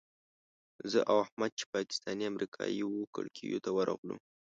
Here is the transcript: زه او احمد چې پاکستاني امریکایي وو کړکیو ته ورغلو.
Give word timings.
زه 0.91 0.99
او 1.09 1.17
احمد 1.25 1.51
چې 1.59 1.65
پاکستاني 1.75 2.25
امریکایي 2.31 2.79
وو 2.85 3.09
کړکیو 3.15 3.63
ته 3.65 3.69
ورغلو. 3.77 4.15